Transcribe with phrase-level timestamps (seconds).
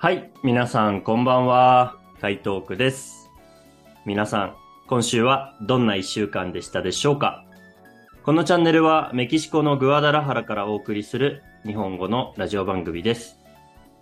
[0.00, 1.96] はい、皆さんこんばんは。
[2.20, 3.32] 台東区です。
[4.06, 4.54] 皆さん、
[4.86, 7.44] 今週はどんな一週間でしたでしょうか？
[8.22, 13.40] このチャンネルはメキシコのグアダラハラからお送りする日本語のラジオ番組です。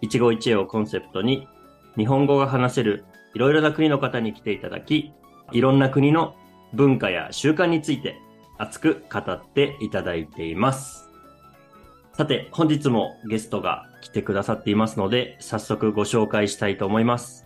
[0.02, 1.48] 一期一会をコンセプトに
[1.96, 5.14] 日本語が話せるいろいろな国の方に来ていただき、
[5.52, 6.36] いろんな国の
[6.74, 8.18] 文化や習慣について
[8.58, 11.08] 熱く語っていただいています。
[12.12, 17.44] さて、本日もゲストが来てくださっていますので、早速ご紹介したいと思います。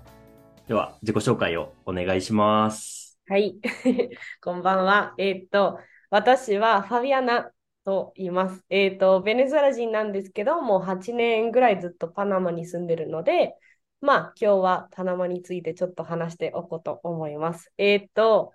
[0.69, 3.19] では、自己紹介をお願いします。
[3.27, 3.56] はい、
[4.45, 5.14] こんばんは。
[5.16, 5.78] えーっと、
[6.10, 7.50] 私はファビアナ
[7.86, 8.62] と言います。
[8.69, 13.56] えーっと、ベネズエラ人なんですけど、もう8年ぐらいずっとパナマに住んでるので、
[14.02, 17.72] まあ、今日はパナマについてちょっと話しておこうと思います。
[17.78, 18.52] えーっと、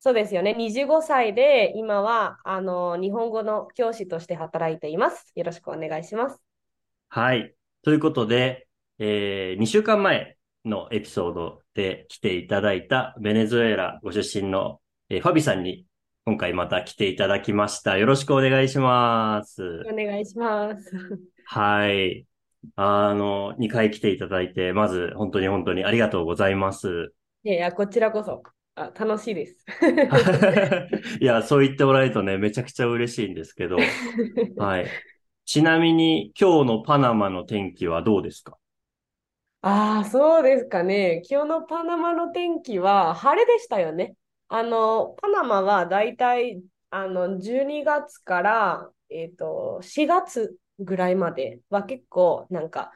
[0.00, 0.52] そうですよね。
[0.52, 5.32] 25歳で、今は、あの、日本語の教師として働いています。
[5.34, 6.47] よろしくお願いします。
[7.10, 7.54] はい。
[7.82, 15.86] ということで、えー、2週間前のエピソードで来ていただいたベネズエラご出身の、えーファビさんに
[16.26, 17.96] 今回また来ていただきました。
[17.96, 19.62] よろしくお願いします。
[19.90, 20.92] お願いします。
[21.46, 22.26] はい。
[22.76, 27.14] あの、2回来ていただいて、まず本当に本当にありがとうございます。
[27.44, 28.42] いやいや、こちらこそ、
[28.74, 29.64] あ、楽しいです。
[31.22, 33.78] いや、そう言ってもらえるとね、めちゃくちゃ嬉しいんですけど、
[34.58, 34.86] はい。
[35.48, 38.58] ちなみに今日のパナマの天気はどうですか？
[39.60, 41.22] ああ、そうですかね。
[41.28, 44.14] 今日のパナマの天気は晴れでしたよね。
[44.48, 52.92] あの、パナマはだいたいあの12月から、えっと、4月ぐらいまでは結構なんか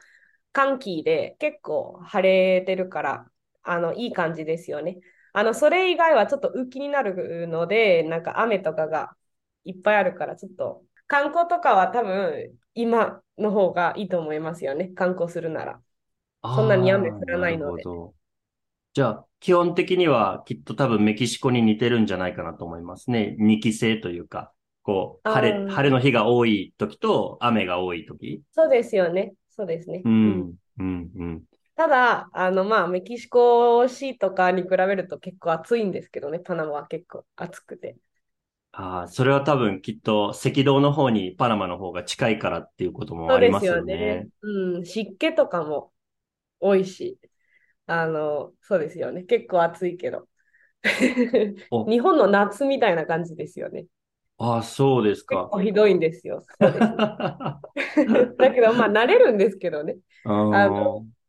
[0.53, 3.31] 寒気で結構晴れてるから、
[3.63, 4.99] あの、いい感じですよね。
[5.33, 9.15] あの、それ以外はちょっと雨季になるので、なんか雨とかが
[9.65, 14.89] いっぱいあるから、ちょっと観光とかは多分今の方がいいと思いますよね。
[14.89, 15.81] 観光するなら。
[16.49, 17.89] そんなに雨降らないので。
[18.93, 23.35] じゃあ、基本的にはきっと多分メキシコに似てるんじゃないかなと思いますね。
[23.39, 28.43] 二期性というか、こう、晴れ、晴れの日が多い時と雨が多い時。
[28.51, 29.33] そうですよね。
[29.49, 30.05] そうですね。
[30.05, 31.43] ううんん、うん、うん。
[31.75, 36.39] ただ、あの、まあ、メキシコシーとかに比べると結構暑いんですけどね。
[36.39, 37.97] パナマは結構暑くて。
[38.73, 43.85] ああ、それは多分きっと赤道の方にパナマの方が近いからっていうこともそうでありますすよよね。
[43.85, 44.29] ね。
[44.41, 44.85] うん。
[44.85, 45.93] 湿気とかも
[46.59, 47.19] 多いし。
[47.87, 49.23] あの、そうですよね。
[49.23, 50.29] 結構暑いけど。
[51.69, 53.85] お 日本の夏みたいな感じですよね。
[54.37, 55.49] ああ、そうです結か。
[55.49, 56.45] 構ひどいんですよ。
[56.59, 57.11] そうですね。
[58.37, 59.97] だけど、まあ、慣れるんですけどね。
[60.23, 60.73] ああの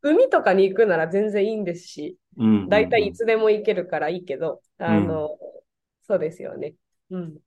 [0.02, 5.38] 海とかに行くなら全然いいんですし、うん、だいたいいつつでも行けるからいいけど、あの、
[6.02, 6.74] そうですよね。
[7.14, 7.38] うん。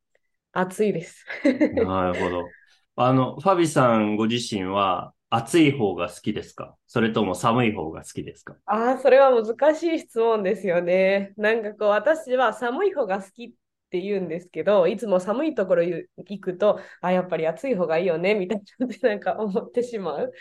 [0.54, 1.26] 暑いです。
[1.72, 2.54] なるほど。
[2.96, 6.76] あの、ファビさんご自身は暑い方が好きですか？
[6.88, 8.56] それとも寒い方が好きですか？
[8.66, 11.34] ああ、それは難しい質問ですよね。
[11.38, 13.52] なんかこう、私は寒い方が好きっ
[13.90, 20.32] て言うんですけど、いつも寒いところ行くと、あ、やっぱり暑い方がいいよね、みたいななんか思ってしまう。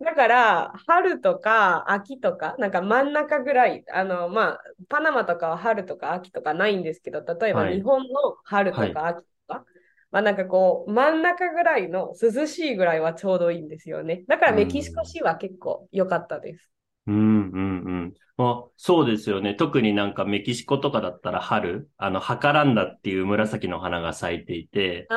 [0.00, 9.64] だから、春とか秋とか、なんか真ん中ぐらい、あの、まあ、パナマとかは春とか秋とかないんですけど、例えばはい日本の春とか秋とか、
[10.12, 14.24] まあなんかこう、真ん中ぐらいの涼しいぐらいはちょうどいいんですよね。
[14.28, 16.70] だからメキシコシーは結構良かったです。
[17.06, 18.14] うん、うん、うん。
[18.36, 19.54] あ、そうですよね。
[19.54, 25.10] 特になんかメキシコとかだったら春、あの、ハカランダっていう紫の花が咲いていて、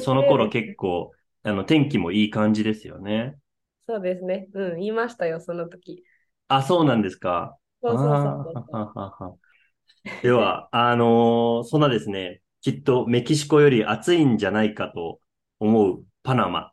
[0.00, 1.12] その頃結構、
[1.42, 3.38] あの、天気もいい感じですよね。
[3.88, 4.48] そうですね。
[4.52, 6.04] うん、言いましたよ、その時。
[6.48, 7.58] あ、そうなんですか。
[7.82, 8.58] そうそうそう
[10.22, 15.20] では、あのーそんなですね、きっとメキシコより暑いんじゃないかと
[15.60, 16.72] 思うパナマ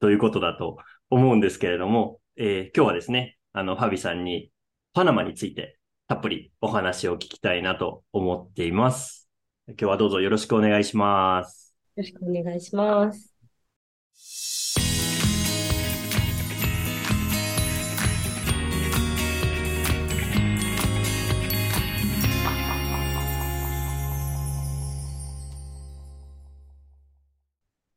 [0.00, 0.78] ということだと
[1.10, 4.50] 思うんですけれども、えー今日はですね、あの、ファビさんに
[4.94, 5.78] パナマについて
[6.08, 9.28] たっぷりお話を聞きたいなと思っています。
[9.68, 11.74] 今日はどうぞよろしくお願いします。
[11.96, 13.34] よろしくお願いします。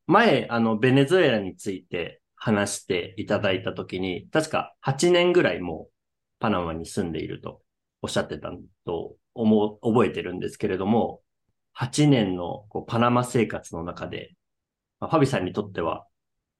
[0.10, 5.94] 前、あの、ベネズエラについて話していただいたときに、確か8年ぐらいもう
[6.40, 7.62] パナマに住んでいると
[8.02, 8.50] おっしゃってた
[8.88, 11.22] と思う、覚えてるんですけれども、
[11.74, 14.32] 8年のこうパナマ生活の中で、
[15.00, 16.08] まあファビさんにとっては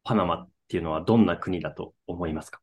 [0.04, 2.62] パナマっていうのはどんな国だと思いますか？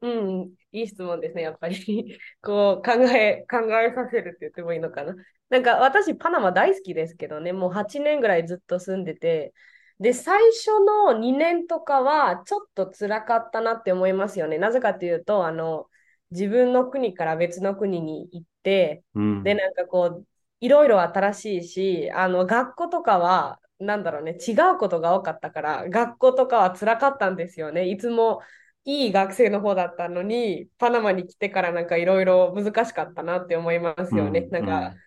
[0.00, 2.18] うん、いい質問ですね、やっぱり。
[2.40, 5.14] こう、考え、考えさせるって言ってもいいのかな。
[5.50, 9.52] なんか、私、パナマ大好きですけどね、もう8年ぐらいずっと住んでて、
[10.00, 14.56] で、最初の2年とかはちょっと辛かったなって思いますよね。
[14.58, 15.88] なぜかというと、あの、
[16.30, 19.42] 自分の国から別の国に行って、うん。
[19.42, 20.26] で、なんかこう、
[20.60, 27.88] いろいろ新しいし、あの、学校とかは、なんだろうね、違うことが多かったから、学校とかは辛かったんですよね。
[27.90, 28.40] いつも
[28.84, 34.42] いい学生の方だったのに、パナマに来てからなんかいろいろ難しかったなって思いますよね。
[34.42, 34.50] うん。
[34.50, 35.02] なんか、うん。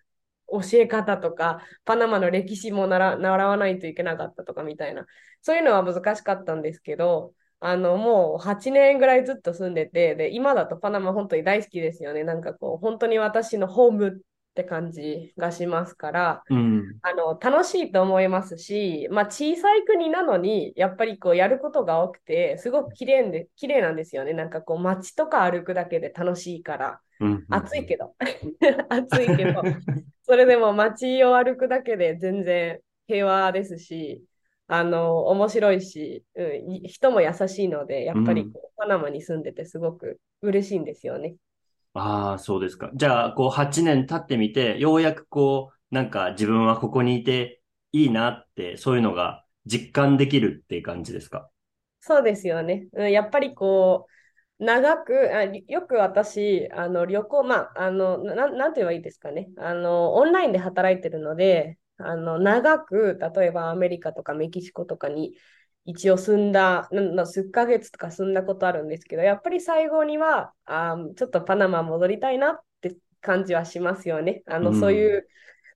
[0.52, 5.06] 教え方とか、パナマの歴史も習習わないといけなかったとかみたいな、
[5.42, 12.24] そういうのは難しかったんですけど、あの、もう8年ぐらいずっと住んでて、で、今だとパナマ本当に大好きですよね。
[12.24, 14.22] なんかこう、本当に私のホームっ
[14.56, 17.02] て感じがしますから、うん。
[17.04, 24.34] あの、楽しいと思いますし、まあ、小さい国なのに、やっぱりこう、やることが多くて、すごく綺麗で、綺麗なんですよね。
[24.34, 27.32] なんかこう、街とか歩くだけで楽しいから、うん。
[27.32, 27.46] うん。
[27.50, 28.16] 暑いけど、
[28.90, 29.68] 暑いけど、
[30.32, 34.24] それでも街を歩くだけで全然平和ですし、
[34.68, 41.36] あの、面白いし、うん、い人も優しいので、やっぱりうんこうパナマに住んでてすごく嬉しいんですよね。
[41.94, 42.90] ああ、そうですか。
[42.96, 47.62] じゃあ、こう、8年経ってみて、ようやくこう、なんか自分はここにいて
[47.92, 51.50] いいなって、そういうのが実感できるっていう感じですか？
[52.00, 52.88] そうですよね。
[52.94, 54.12] うんやっぱりこう、
[54.62, 59.50] 長く、あ、りよく私、あの、旅行、まあ、あの、な、なんて言えばいいですかね。
[59.58, 65.36] あの、オンラインで働いてるので、あの、長く、例えばアメリカとかメキシコとかに
[65.86, 74.44] 一応住んだ、な数ヶ月とか住んだことあるんですけど、やっぱり最後には、あ、ちょっとパナマ戻りたいなって感じはしますよね。
[74.46, 75.14] あうの、そういん。
[75.18, 75.28] う、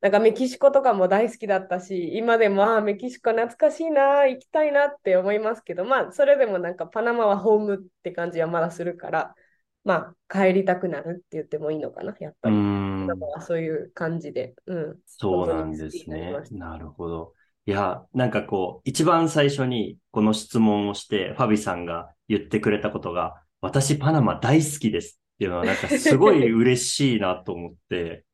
[0.05, 9.35] なんかメキシコとかも大好きだったし、今でも、ああ、メキシコ懐かしいな、行きたいなって思いますけど、まあ、それでもなんかパナマはホームって感じはまだするから、
[9.83, 12.57] まあ、帰りたくなるって言ってもいいのかな、やっうぱり。
[12.99, 13.29] パナマん。
[13.29, 16.35] はそういう感じで、うん、そうなんですね。
[16.51, 17.33] なるほど。
[17.65, 28.24] いや、なんかこう、一番最初にこの質問をして、ファビさんが言ってくれたことが、私パナマ大好きですっていうのは、なんかすごい嬉しいなと思って、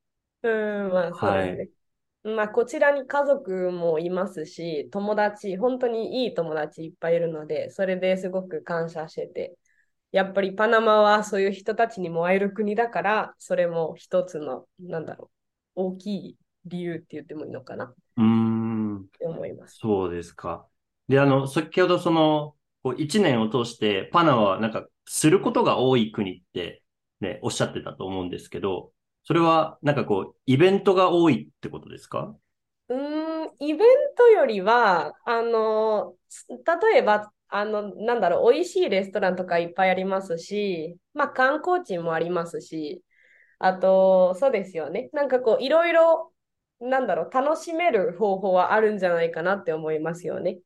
[0.44, 0.50] う
[0.90, 1.66] ん、まあそうではい。
[2.24, 2.36] すね。
[2.36, 9.58] まあこちらに家族もいますし、友達、本当にいい友達いっぱいいるので、それですごく感謝してて、
[10.12, 15.32] やっぱりパナマはそういう人たちにも会える国だから、それも一つの、なんだろ
[15.78, 19.10] う、大きい理由って言ってもいいのかなっうーん。
[19.20, 19.82] て思います。
[19.84, 20.70] そうですか。
[21.08, 26.84] で、あの、先ほどその、こう一年を通してパナマはなんかすることが多い国って
[27.22, 28.94] ね、おっしゃってたと思うんですけど、
[29.24, 32.36] それはなんかこう、イベントが多いってことですか？
[32.90, 33.88] うーん、イベン
[34.18, 36.16] トよりは、あの、
[36.92, 43.04] 例えば、あの、なんだろう、美味しいレストランとかいっぱいありますし、まあ観光地もありますし、
[43.60, 45.10] あと、そうですよね。
[45.14, 46.34] なんかこう、いろいろ、
[46.82, 50.60] なんだろう、楽しめる方法はあるんじゃないかなって思いますよね。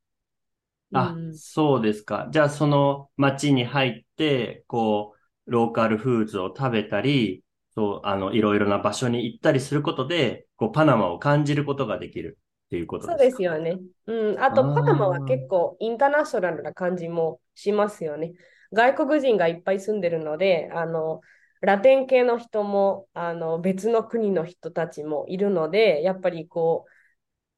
[0.91, 1.39] うあ、ん。
[1.39, 2.29] そうですか。
[2.31, 5.15] じゃあその街に入って、こ
[5.47, 7.43] う、ローカルフーズを食べたり、
[7.75, 13.29] そう、あの、いろいろな場所に行ったりすることで、こう、パナマを感じることができるっていうことそうですか。
[13.29, 13.79] ですよね。
[14.07, 14.39] うん。
[14.39, 18.33] ああと、パナマはあ、結構インターナショナルな感じもしますよね。
[18.73, 21.21] 外国人がいっぱい住んでるので、あの、
[21.61, 26.91] ラテン系の人も、あの、別の国の人たちもいるので、やっぱりこう、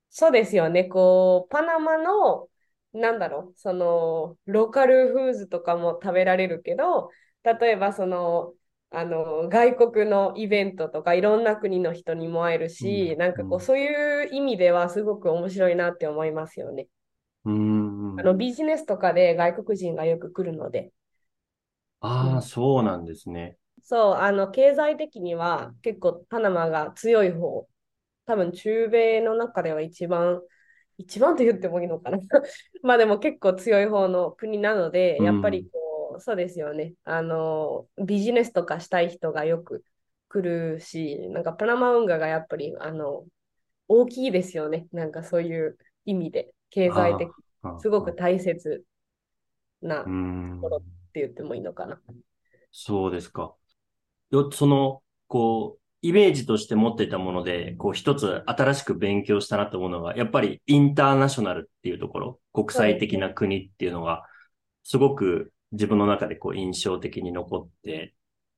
[0.10, 0.86] そうですよね。
[0.86, 2.50] こう、パナマの、
[2.94, 7.12] なんだろう、その、ローカルフーズとかも食べられるけど、
[7.44, 8.54] 例えばその、
[8.90, 16.88] あの、外国のイベントとか、いろんな国の人にも会えるうん、し、なんかこう、うん、そういう意味ではすごく面白いなって思いますよね。
[17.46, 18.18] うん、うん。
[18.18, 20.92] あの、ビジネスとかで外国人がよく来るので。
[22.22, 23.58] うああ、ん、そうなんですね。
[23.84, 27.68] そう、あの、経済的には結構パナマが強い方
[28.26, 30.42] 多分中米の中では一番、
[30.98, 32.20] 一番と言ってもいいのかな。
[32.84, 35.87] まあでも結構強い方の国なので、やっぱりうん、こう、
[36.20, 36.94] そうですよね。
[37.04, 39.84] あの、ビジネスとかしたい人がよく
[40.30, 43.26] 来るし、なんかパナマ運河がやっぱり、あの、
[43.88, 44.88] 大きいですよね。
[44.94, 47.36] なんかそういう意味で、経済的、
[47.78, 48.86] すごく大切
[50.06, 50.14] うな
[50.52, 52.02] ところっん、て言ってもいいのかな。
[52.72, 53.56] そうですか。
[54.32, 62.98] よ、その、こう、イメージとして持っていたもので、こう一つ新しく勉強したなと思うのが、やっぱりインターナショナルっていうところ、国際。
[63.00, 64.26] 的な国っていうのが、
[64.84, 68.14] すごく自分の中でこう印象的に残って、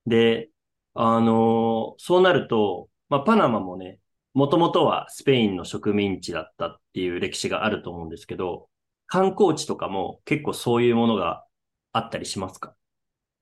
[0.06, 0.50] で、
[0.94, 4.00] あのそうなると、まあ、パナマもね、
[4.34, 8.70] もともとはスペインの植民地だったっていう歴史があると思うんですけど、
[9.08, 11.46] 観光地とかも結構そういうものが
[11.94, 12.76] あったりしますか？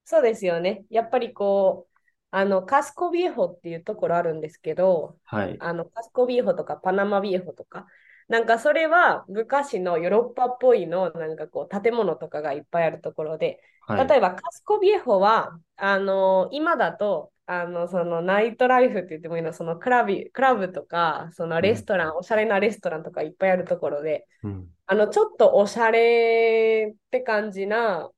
[0.05, 0.85] そうですよね。
[0.89, 1.99] やっぱりこう、
[2.31, 5.57] あの、カスコビエホっていうところあるんですけど、はい。
[5.59, 7.87] あの、カスコビエホとかパナマビエホとか、
[8.27, 14.07] なんかそれは昔のヨーロッパっぽいの、なんかこう建物とかがいっぱいあるところで、はい。
[14.07, 24.67] 例えばカスコビエホは、あの、今だと、あの、そのナイトライフって言ってもいいの、そのクラブ、クラブとか、そのレストラン、おしゃれなレストランとかいっぱいあるところで、うん。
[24.87, 28.11] あの、ちょっとおしゃれって感じな、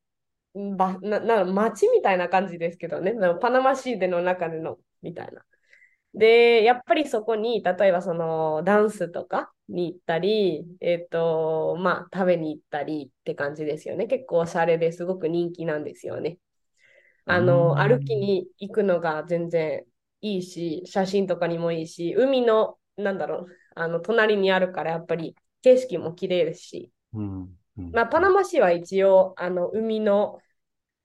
[0.55, 5.45] ば、な、な、街みたいな感じですけどね、パナマシーデの中での、みたいな。
[6.13, 14.07] で、やっぱりそこに、例えばそのダンスとかに行ったり、えっと、まあ、食べに行ったりって感じですよね。
[14.07, 16.39] 結構おしゃれですごく人気なんですよね。
[17.25, 19.85] あの、うん歩きに行くのが全然
[20.21, 27.57] いいし、写真とかにもいいし、海の、なんだろう、あの、隣にあるから、やっぱり景色も綺麗ですし、うん。
[27.77, 30.39] うんまあ、パナマ市は一応、あの、海の、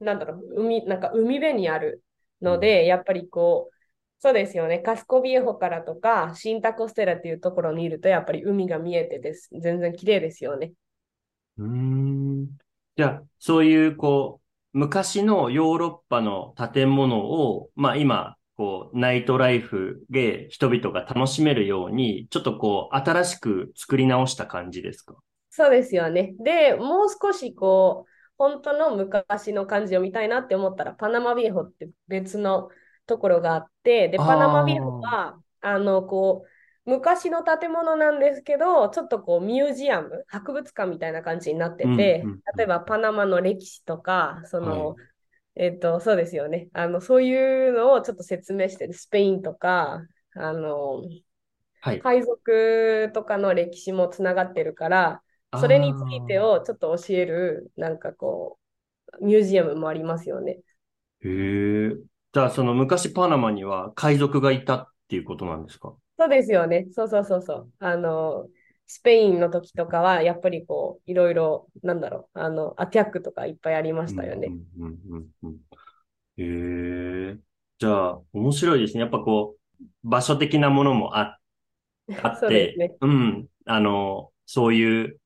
[0.01, 2.05] なんだろう、海、なんか海辺にある
[2.43, 3.74] ので、やっぱりこう、
[4.25, 9.51] そうですよね、カスコビエホからとか、シンタコステラっていうところにいると、やっぱり海が見えてです。
[9.53, 10.73] 全然綺麗ですよね。
[11.59, 12.47] うーん。
[12.97, 14.41] じゃあ、そういう、こ
[14.73, 25.17] う、昔のヨーロッパの建物を、まあ今、こう、ナイトライフで人々が楽しめるように、ちょっとこう、新しく作り直した感じですか？
[25.51, 26.35] そうですよね。
[26.39, 32.71] で、もう少しこう、本当の昔の感じを見たいなって思ったら、パナマビエホって別の
[33.07, 36.45] ところがあって、で、パナマビエホは、あの、こ
[36.87, 45.15] う、昔の建物なんですけど、ちょっとこう、ミュージアム、博物館みたいな感じになってて、うんうんうん例えばパナマの歴史とか、その、はい
[45.57, 46.69] えっと、そうですよね。
[46.75, 48.95] あの、そういうのをちょっと説明してる。
[48.95, 50.03] スペインとか、
[50.35, 51.03] あの、
[51.81, 52.03] はい。
[52.03, 55.23] 海賊とかの歴史もつながってるから、
[55.55, 58.59] それについてをちょっと教える、なんかこ
[59.21, 60.61] う、ミュージアムもありますよね。
[61.21, 61.29] へ
[61.91, 62.05] え。
[62.35, 65.97] じゃあ、その昔パナマには海賊がいたっていうことなんですか？
[66.19, 66.87] そうですよね。
[66.93, 67.73] そうそうそうそう。
[67.81, 68.49] あの、
[68.87, 74.55] スペインの時とかは、やっぱりこう、いろいろ、なんだろう、あの、アタックとかいっぱいありましたよね。
[74.79, 75.59] うんうんうんうん
[76.39, 77.31] うん。
[77.31, 77.39] へえ。
[77.79, 79.01] じゃあ、面白いですね。
[79.01, 81.39] やっぱこう、場所的なものもあ、
[82.23, 83.49] あっそうですねて、うん。
[83.67, 85.21] あの、そういう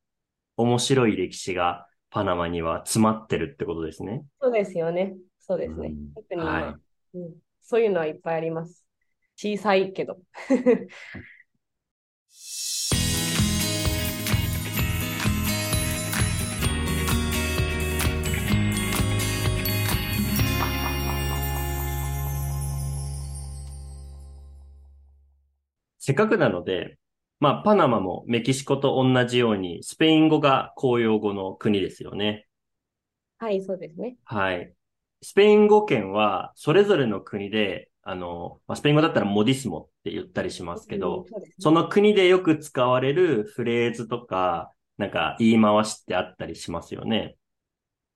[0.56, 4.24] 面白い歴史がパナマには詰まってるってことですね。
[4.40, 5.16] そうですよね。
[5.40, 5.88] そうですね。
[5.90, 6.87] うん特に今、はい
[7.18, 8.84] うん、そういうのはいっぱいあります。
[9.36, 10.18] 小さいけど。
[25.98, 26.98] せっかくなので、
[27.38, 32.48] まあ、パナマもメキシコと同じように、スペイン語が公用語の国ですよね。
[33.36, 34.16] はい、そうですね。
[34.24, 34.72] はい。
[35.22, 47.36] スペイン語圏は、それぞれの国で、あの、まあ、スペイン語だったらモディスモって言ったりしますけうんど、そねその国でよく使われるフレーズとか、なんか言い回しってあったりしますよね。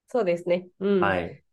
[0.09, 0.69] そうですね。
[0.81, 1.17] うん。
[1.17, 1.45] はい。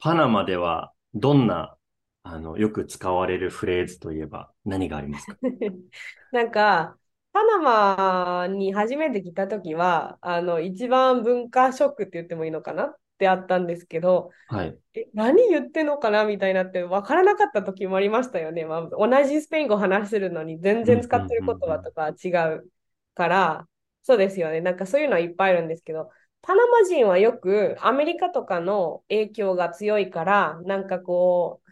[0.00, 1.76] パナマでは、どんな、
[2.24, 5.38] あの、よく使われるフレーズといえば何がありますか？
[6.30, 6.98] なんか、
[7.32, 12.96] パナマに初めて来た時は、あの、一番文化ショックって言ってもいいのかな？
[13.18, 14.78] ってあったんですけど、はい。
[14.94, 18.64] え、何言ってんのかなみたいになって分からなかった時もありましたよね。
[18.64, 22.70] まあ、同じスペイン語を話してるのに全然使ってる言葉とか違う
[23.14, 23.68] から、
[24.02, 24.60] そうですよね。
[24.60, 26.10] なんかそういうのはいっぱいあるんですけど、
[26.42, 31.62] パナマ人はよくアメリカとかの影響が強いから、なんかこ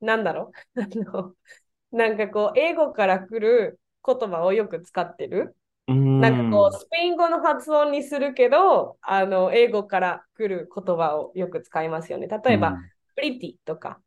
[0.00, 0.80] う、なんだろう
[1.96, 5.56] なんかこう、英語から来る言葉をよく使ってる。
[5.94, 12.26] なんかこう、スペイン語の発音にするけど、あの、英語から来る言葉をよく使いますよね。
[12.26, 14.00] 例えば、うんプリティとか、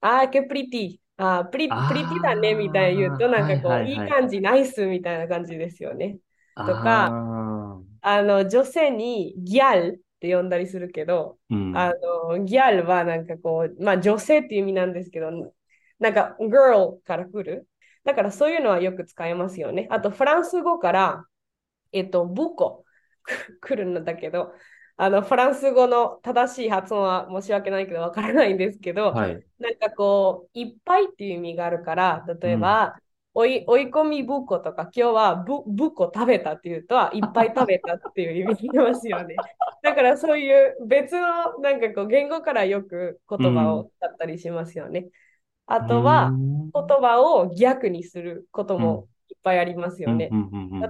[0.00, 6.18] あー、けプリティ、あー、プリ、プリティだね、みたいに言うと、なんかこう、はいはいはいいい感じ、ナイスみたいな感じですよね。
[6.54, 11.76] とかああの、女性にギャルって呼んだりするけど、ーうん。
[11.76, 11.92] あ
[12.28, 15.30] の、ギャルはなんかこう、まあ女性っていう意味なんですけど、
[15.98, 17.66] なんか girl から来る。
[18.06, 19.88] だからそういうのはよく使いますよね。
[19.90, 21.26] あとフランス語から、
[21.92, 22.84] えっと、ブコ
[23.60, 24.54] 来るんだけど、
[24.96, 29.44] あの、フランス語の正しい発音は申し訳ないけどわからないんですけど、はい。
[29.58, 32.96] なんかこう、いっぱいっていう意味があるから、例えば、
[33.34, 39.36] 追い追い込みぶことか、今日はぶぶこ食べたっていうと、いっぱい食べたっていう意味になりますよね。
[39.82, 45.08] だからそういう別のなんかこう言語からよく言葉を使ったりしますよね。
[45.66, 50.30] あとはうん言葉を逆にすることもいっぱいありますよね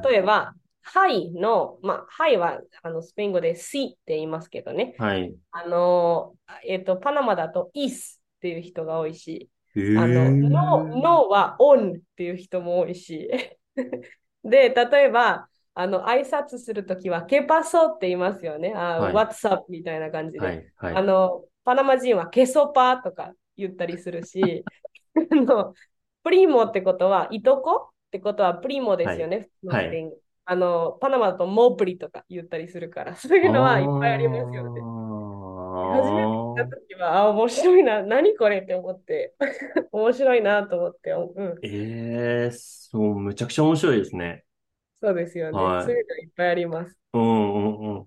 [0.02, 4.94] 例えば、はいの、まあ、はいはあのスペイン語で sí って言いますけどね。
[4.98, 5.34] はい。
[5.50, 13.28] あの、えっと、パナマだと is っていう人が多いし、あの、no, no は on っていう人も多いし。
[14.44, 18.72] で、例えば、あの、挨拶するときは、ケパソって言いますよね。
[18.74, 19.64] あ、はい What's up?
[19.68, 20.46] みたいな感じで。
[20.46, 20.94] はい、はい。
[20.94, 24.64] あの、パナマ人はケソパとか言ったりするし、
[25.14, 25.74] あの、
[26.22, 27.90] プリモってことは、いとこ？
[28.06, 29.48] ってことはプリモですよね。
[29.62, 30.16] 普通のスペイン語
[30.48, 34.80] あの、パナマだとモープリとか言ったりするから、そういうのはいっぱいありますよね。
[35.76, 39.34] 初めて聞いたときは、あ、面白いな、何これって思って、
[39.90, 44.44] 面白いなと思って、うん、ええそう、むちゃくちゃ面白いですね。
[45.02, 45.58] そうですよね。
[45.58, 46.96] はいそういうのいっぱいあります。
[47.12, 48.06] うんうんうん。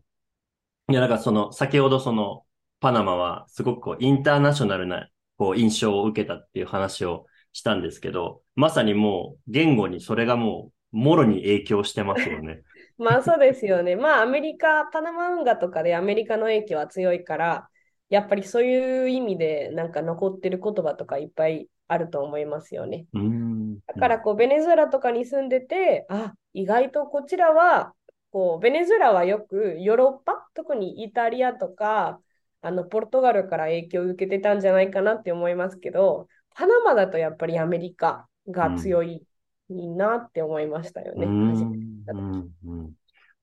[0.91, 2.45] いや、なんかその、先ほどその、
[2.79, 12.61] パナマはすごくこう、インターナショナルな、こう、印象を受けたっていう話をしたんですけど、まさにもう、言語にそれがもう、もろに影響してますよね。
[12.97, 13.95] まあそうですよね。
[13.95, 17.69] まあアメリカ、パナマ運河とかでアメリカの影響は強いから、
[18.09, 23.05] やっぱりそういう意味でなんか残ってる言葉とかいっぱいあると思いますよね。
[23.13, 23.79] うーん。
[23.87, 27.93] だからこうベネズエラとかに住んでて、あ、意外とこちらは、
[28.31, 32.19] こうベネズエラはよくヨーロッパ、特にイタリアとか、
[32.61, 39.25] あのポルトガルから影響を受けてたんじゃないかなって思いますけど、パナマだとやっぱりアメリカが強い
[39.69, 41.35] なって思いましたよね。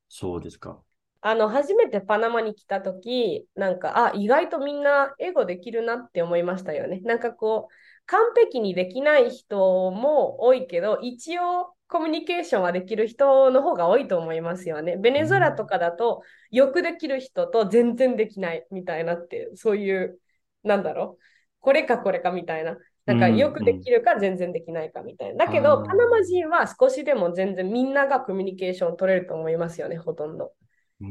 [0.09, 0.83] そうですか。
[1.21, 7.01] あの、初めてパナマに来たとき、なんか、あ、意外とみんな英語できるなって思いましたよね。
[7.01, 7.75] なんかこう、
[8.07, 14.97] 完璧にできない人も多いけど、一応コミュニケーションはできる人の方が多いと思いますよね。
[14.97, 20.19] ベネズエラとかだと、よくできる人と全然できないみたいなって、そういう、
[20.63, 21.23] なんだろう、
[21.61, 22.77] これかこれかみたいな。
[23.07, 25.47] なんかうんよくできるか全然できないかみたいな。
[25.47, 30.53] だけあど、ーパナマ人は少しでも全然みんながコミュニケーション取れると思いますよね、ほとんど。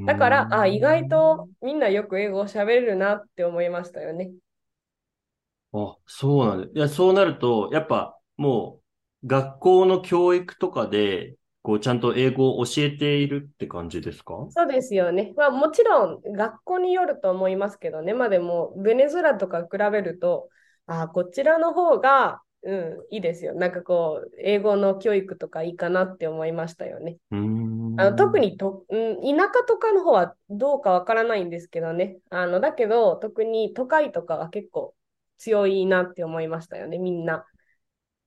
[0.05, 4.31] だから、あ、意外とみんなよく英語を喋れるなって思いましたよね。
[5.77, 6.67] あ、そうなんだ。
[6.74, 8.82] いや、そうなると、やっぱも
[9.24, 14.48] う学校の教育とかで、こうちゃんと英語を教えているって感じですか？
[14.51, 15.34] そうですよね。
[15.36, 18.13] まあ、もちろん学校によると思いますけどね。
[18.13, 20.50] まあでも、ベネズエラとか比べると、
[20.85, 23.53] あ、こちらの方が、うん、いいですよ。
[23.55, 27.18] なんかこう、英語の教育とかいいかなって思いましたよね。
[27.31, 28.00] うーん。
[28.00, 32.18] あの特にと、うん、田舎とかの方はどうかわからないんですけどね。
[32.29, 34.95] あの、だけど、特に都会とかは結構
[35.37, 37.45] 強いなって思いましたよね、みんな。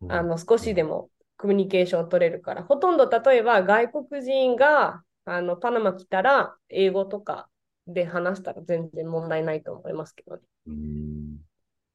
[0.03, 2.62] うん、あの、少しでもコミュニケーション取れるから。
[2.62, 7.49] ほとんど例えば外国人があのパナマ来たら英語とか
[7.87, 10.42] で話したら全然問題ないと思いますけどね。
[10.66, 11.38] うーん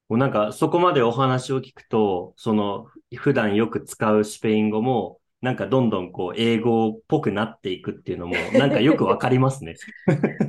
[0.09, 9.75] なんか、そこまでお話を聞くと、その、普段よく使うスペイン語も、なんかどんどんこう、英語っぽくなっていくっていうのも、なんかよくわかりますね。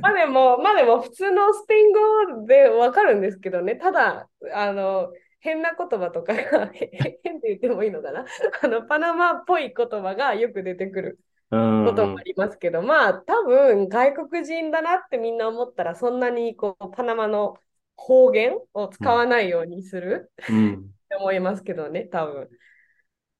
[0.01, 1.91] まあでも、まあでも普通のスペイン
[2.39, 3.75] 語でわかるんですけどね。
[3.75, 8.23] ただ、あの、変な言葉とかが、 へ変って言ってもいいのかな？
[8.63, 11.19] あの、パナマっぽい言葉がよく出てくる
[11.51, 17.57] うんこともありますけど、まあ多分外国人だなってみんな思ったら、そんなにこう、パナマの
[17.97, 20.31] 方言を使わないようにする。
[20.49, 20.73] うん。
[20.75, 20.77] っ
[21.09, 22.49] て思いますけどね、多分。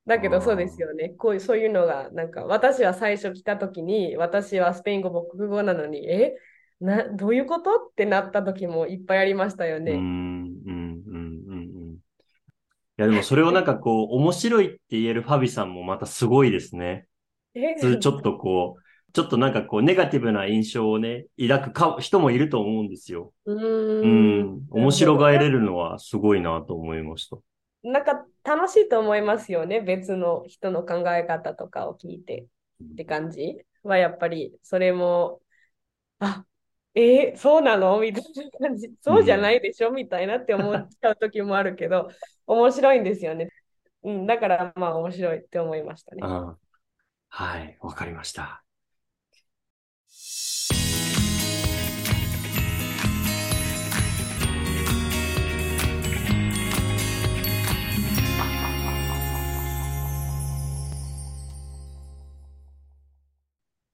[0.05, 1.09] だけどそうですよね。
[1.17, 6.35] こういう、そういうのが、なんか私は最初来た時に、私はスペイン語、母国語なのに、え？
[6.79, 7.71] な、どういうこと？
[7.77, 9.93] ってなった時もいっぱいありましたようん、うね。
[9.93, 11.93] ん、うん、うん、うん。
[11.95, 11.97] い
[12.97, 17.07] や、でもそれをなんかこう、面白いって言えるファビさんもまたすごいですね。
[17.55, 17.75] え？
[17.79, 23.33] ちょっとこう、ちょっとなんかこう、ネガティブな印象をね、抱くか人もいると思うんですよ。
[23.45, 24.39] うん。
[24.41, 24.67] ん。
[24.69, 27.37] 面白がえれるのはすごいなと思いました。
[27.86, 29.80] なんか楽しいと思いますよね。
[29.80, 32.48] 別の人の考え方とかを聞いて
[32.84, 35.39] って感じはやっぱりそれも、
[36.19, 36.45] あ、
[36.95, 38.00] えーそうなの？
[38.00, 38.24] みたい
[38.60, 38.91] な感じ。
[39.02, 39.91] そうじゃないでしょ？
[39.91, 42.10] みたいなって思っちゃう時もあるけど、
[42.48, 43.50] 面白いんですよね。
[44.04, 46.21] うん、だからまあ面白いって思いましたね。
[47.30, 48.64] はい、わかりました。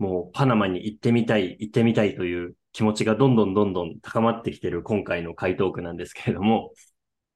[0.02, 6.74] もうパナマに行ってみたい、行ってみたいという気持ちがどんどんどんどん高まってきてる今回の回答句なんですけれども、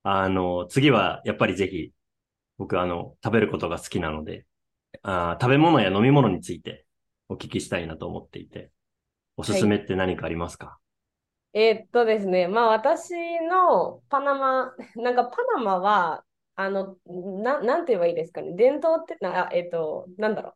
[0.03, 1.91] あの、次はやっぱりぜひ、
[2.57, 4.45] 僕あの、食べることが好きなので、
[5.03, 6.85] あ食べ物や飲み物について
[7.29, 8.71] お聞きしたいなと思っていて、
[9.37, 10.79] おすすめって何かありますか、
[11.53, 16.25] えーっとですね、まあ私のパナマ、 なんかパナマは、
[16.55, 20.55] あの、な、なんて言えばいいですかね、伝統って、な、えーっと、なんだろう、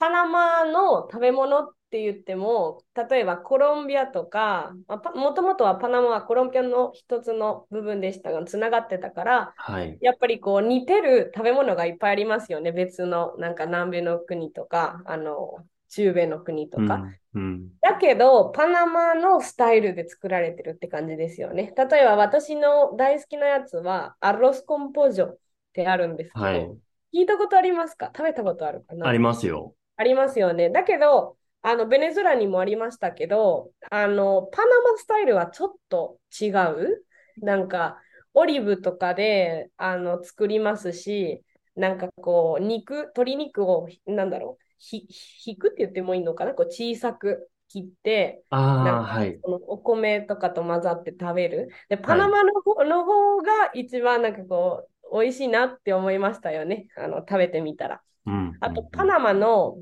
[0.00, 4.72] パナマの食べ物って言っても、例えばコロンビアとか、
[5.14, 9.98] もともとはパナマはコロンビアの一つの部分でしたが、つながってたから、はい。
[10.00, 12.72] やっぱりこう似てる食べ物がいっぱいありますよね。
[12.72, 15.58] 別のなんか南米の国とか、あの、
[15.90, 17.04] 中米の国とか。
[17.34, 17.42] うん。
[17.42, 17.70] うん。
[17.82, 21.74] だけど、パナマのスタイルで作られてるって感じですよね。
[21.76, 25.38] 例えば私の大好きなやつは、アロスコンポジョっ
[25.74, 26.70] てあるんですけど、はい。
[27.12, 28.12] 聞いたことありますか？
[28.16, 29.06] 食べたことあるかな？
[29.06, 29.74] ありますよ。
[30.00, 30.70] ありますよね。
[30.70, 37.04] だけど、あの、ベネズエラにもありましたけど、あの、パナマスタイルはちょっと違う。
[37.42, 37.98] なんか、
[38.32, 41.44] オリーブとかで、あの、作りますし、
[41.76, 46.54] なんかこう、肉、鶏肉を、なんだろう、ひ、ひくって言ってもいいのかな？
[46.54, 49.38] こう、小さく切って、あんかはい。
[49.44, 51.68] そのお米とかと混ざって食べる。
[51.90, 56.88] で、パナマの方,、の方が一番なんかこう、美味しいなって思いましたよね。
[56.96, 58.02] あの、食べてみたら。
[58.26, 58.54] うん。
[58.60, 59.78] あと、パナマの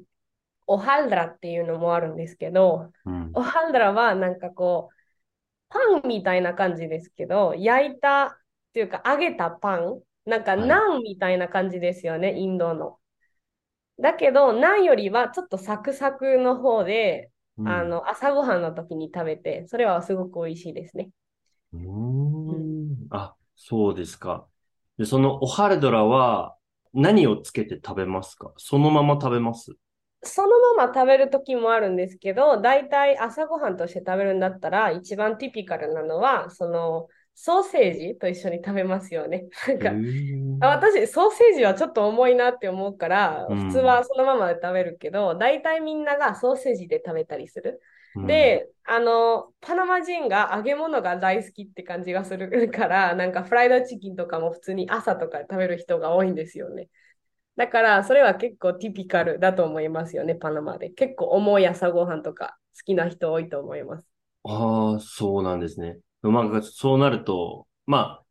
[0.66, 3.34] オハルダラっていうのもあるんですけど、うん。
[3.34, 4.96] オハルはなんかこう、
[5.70, 8.30] パンみたいな感じですけど、焼いたっ
[8.72, 12.98] ていうか揚げたパン、なんかはいナンみたいな感じですよね、インドの。
[14.00, 21.10] だけど、ナンよりはちょっとサクサクの方で、うんあ、の、朝ごはんの時に食べて、それはすごく美味しいですね。
[21.72, 23.06] うーん。
[23.10, 24.48] あ、そうですか。
[24.98, 26.56] で、そのオハルドラは
[26.92, 28.52] 何をつけて食べますか？
[28.56, 29.72] そのまま食べます？
[30.22, 37.06] そのまま食べる時もあるんですけど、だいたい朝ごはんとして食べるんだったら、一番ティピカルなのは、その、
[37.37, 39.46] ソーセージと一緒に食べますよね。
[39.68, 47.80] なんか、私、ソーセージはちょっと重いなって思うから、うん普通はそのままで食べるけど、大体みんながソーセージで食べたりする。
[48.22, 56.88] うんで、あの、パナマ人が揚げ物が大好きって感じがするから、 なんかフライドチキンとかも普通に朝とか食べる人が多いんですよね。
[57.57, 60.90] だから、それは結構ティピカルだと思いますよね、パナマで。
[60.90, 64.09] 結構重い朝ごはんとか好きな人多いと思います。
[64.44, 65.98] ああ、そうなんですね。
[66.22, 68.24] まあ、そうなると、まあ、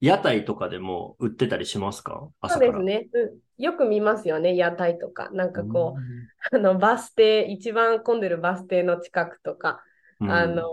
[0.00, 2.28] 屋台とかでも売ってたりしますか？
[2.46, 2.80] そ朝から。
[2.80, 3.08] うですね。
[3.12, 3.40] うん。
[3.60, 5.30] よく見ますよね、屋台とか。
[5.30, 9.84] なんかこう、うあの、バス停、一番混んでるバス停の近くとか、
[10.24, 10.26] ん。
[10.26, 10.64] あの、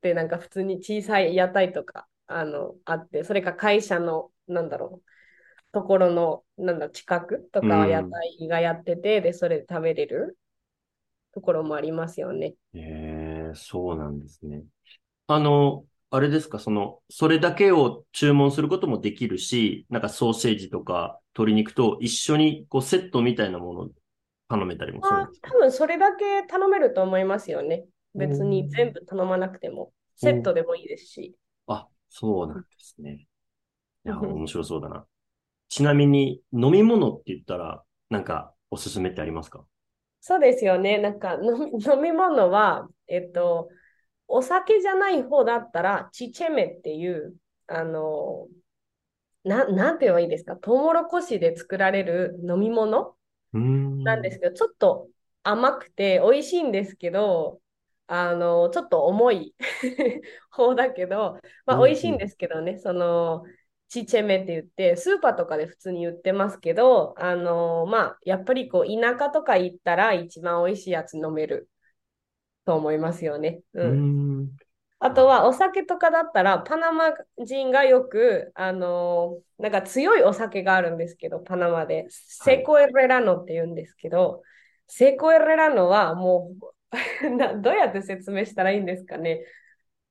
[0.00, 5.10] で、なんか普通に小さい屋台とか、あの、あって、それか会社の、なんだろう、
[5.72, 10.38] ところの、なんだ、近くとかは屋台がやってて、で、それで食べれる
[11.32, 12.56] ところもありますよね。
[12.74, 14.64] ええそうなんですね。
[15.28, 23.90] あの、あれですか、その、それだけを注文することもできるし、なんかソーセージとか鶏肉と一緒にこうセットみたいなものを
[24.48, 25.52] 頼めたりもするんあですか？
[25.52, 27.86] 多分それだけ頼めると思いますよね。
[28.14, 31.34] 別に全部頼まなくても、セットでもいいですし。
[31.66, 33.26] あ、そうなんですね。
[34.06, 35.06] いや、うん面白そうだな。
[35.68, 39.66] ちなみに、飲み物って言ったら、なんか、おすすめってありますか？
[40.20, 40.98] そうですよね。
[40.98, 43.70] なんか飲み 飲み物は、えっと、
[44.30, 48.46] お酒じゃない方だったら、チチェメっていう、あの、
[49.44, 53.16] ななんて言えばいいですか、トウモロコシで作られる飲み物。
[54.04, 55.08] なんですけど、ちょっと
[55.42, 57.60] 甘くて美味しいんですけど、
[58.06, 59.54] あの、ちょっと重い
[60.50, 63.44] 方だけど、まあ、美味しいんですけどね、その、
[63.88, 71.68] チチェメって言って、スーパーとかで普通に売ってますけど、あの、まあ、やっぱりこう、田舎とか行ったら一番美味しいやつ飲める
[72.70, 73.62] と思いますよね。
[73.74, 74.42] うーうん。
[74.42, 74.56] ん。
[75.00, 77.12] あとはお酒とかだったら、パナマ
[77.44, 82.06] 人がよく、あのーなんか強いお酒があるんですけど、パナマで。
[82.10, 84.42] セコエレラノって言うんですけど、
[84.86, 86.52] セコエレラノはも
[87.22, 89.44] う な、どうやって説明したらいいんですかね。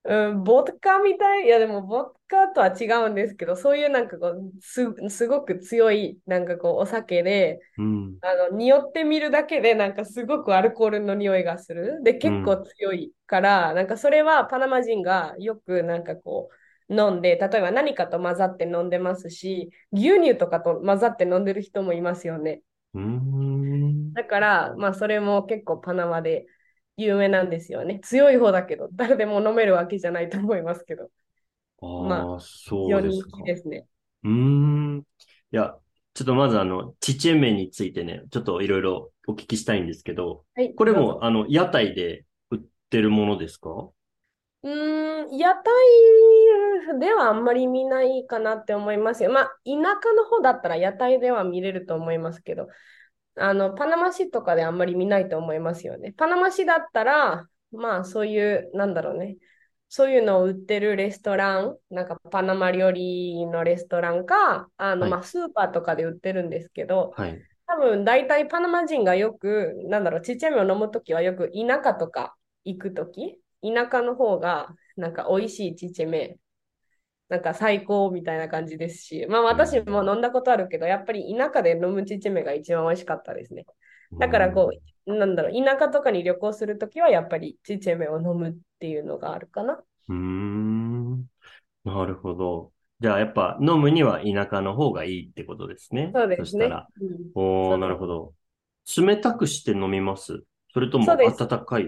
[0.04, 8.20] うん、ボッカみたい、いやでもボッカとは違うんですけど、そういうなんかこう、す、すごく強い、なんかこう、お酒で、うん。
[8.22, 12.04] あの、匂ってみるだけで、なんかすごくアルコールの匂いがする。
[12.04, 16.50] で、結構強いから、なんかそれはパナマ人がよくなんかこ
[16.90, 22.62] う、飲んで、例えば何かと混ざって飲んでますし、牛乳とかと混ざって飲んでる人もいますよね。
[22.94, 24.14] うーん。
[24.14, 26.46] だから、まあそれも結構パナマで
[26.98, 28.00] 有名なんですよね。
[28.02, 31.10] 強い方だけど、誰でも飲めるわけじゃないと思いますけど、
[31.82, 33.44] ああ、そうですか。
[33.46, 33.86] ですね。
[34.24, 35.00] うーん。
[35.00, 35.76] いや、
[36.14, 43.70] ちょっとまずあの、チチェメについてね、ちょっといろいろお聞きしたいんですけど、はい、これもあの、屋台で売ってるものですか？
[44.62, 45.64] うーん、屋台
[47.00, 49.32] ではあんまり見ないかなって思いますよ。
[49.32, 49.72] まあ、田
[50.04, 52.68] 舎の方だったら屋台では見れると思いますけど、
[53.36, 56.14] あの、パナマ市とかであんまり見ないと思いますよね。
[56.18, 59.38] パナマ市だったら、まあ、そういう、なんだろうね。
[59.90, 67.42] そういうのを売ってるレストラン、なんかパナマ料理のレストランか、あの、はいまあ、スーパーとかで売ってるんですけど、はい。
[67.66, 76.38] 多分大体パナマ人がよく、なんだろう、ちっちゃいのを飲むときはよく田舎とか行くとき、田舎の方がなんか美味しいちっちゃめ、
[77.28, 83.66] なんか最高みたいな感じですし、まあ私も飲んだことあるけど、やっぱり田舎で飲むちっちゃめが一番美味しかったですね。
[84.20, 84.80] だからこう、
[85.18, 89.84] なんだろう、田舎とかに旅行するときは、やっぱりチチェメを飲むっていうのがあるかな。
[90.08, 91.30] うーん。
[91.84, 92.72] なるほど。
[93.00, 96.12] じゃあ、やっぱ飲むには田舎の方がいいってことですね。
[96.14, 96.46] そうですね。
[96.46, 96.88] そしたら。
[97.02, 98.34] うんおなるほど。
[98.98, 100.44] 冷たくして飲みます？
[100.74, 101.84] それともそうです温かい？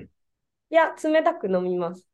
[0.69, 2.07] いや、冷たく飲みます。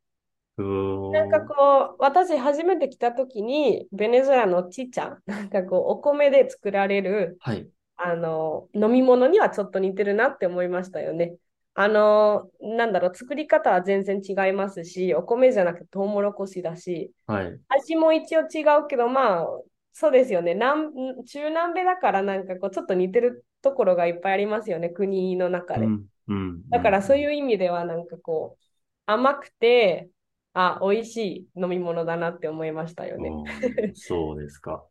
[0.58, 7.70] うーんなんかこう、私初めて来た時に、ベネズエラのチチャ、なんかこう、お米で作られる、はい。
[7.98, 11.36] あの、飲み物にはちょっと似てるなって思いましたよね。
[11.74, 17.60] あの、なんだろう、作り方は全然違いますし、お米じゃなくてトウモロコシだし、はい。
[17.70, 19.48] 味も一応違うけど、まあ、
[19.94, 20.54] そうですよね。
[20.54, 20.92] 南
[21.26, 25.86] 中南米だからなんかこう、ちょっと似てるところがいっぱいありますよね、国の中で。
[25.86, 26.08] うん。
[26.28, 26.62] うん。
[26.70, 28.64] だからそうういう意味ではなんかこう、
[29.06, 30.10] 甘くて、
[30.54, 33.22] あ、美味しい飲み物だなって思いましたよん。
[33.22, 33.94] ね。
[33.96, 34.84] そうですか。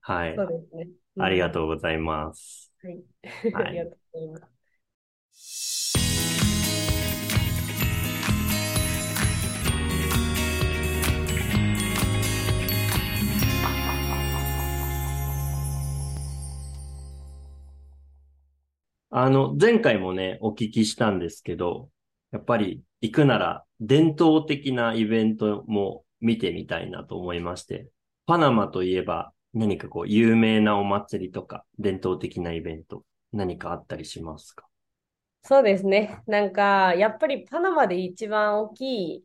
[0.00, 0.44] はい そ。
[0.44, 0.88] うですね。
[1.18, 2.72] ありがうとうございます。
[2.84, 2.88] ん。
[2.88, 3.52] はい。
[3.52, 4.56] はいありがとうございます。
[19.18, 21.88] あの、前回もね、お聞きしたんですけど、
[22.32, 27.88] やっぱり行くなら伝統的なイベントも見てみたいなと思いまして、
[28.26, 34.66] パナマといえば何かこう有名なお祭りとか伝統的なイベント何かあったりしますか？
[35.44, 36.22] そうですね。
[36.26, 39.24] なんか、やっぱりパナマで一番大きい、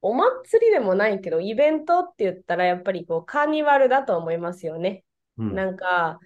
[0.00, 5.04] お祭りでもないけど、イベントって言ったら、やっぱりこう、カーニバルだと思いますよね。
[5.38, 5.54] うん。
[5.54, 6.20] なんか、